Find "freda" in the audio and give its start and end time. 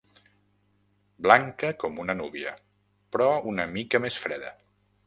4.27-4.57